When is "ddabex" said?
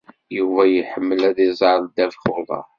1.83-2.23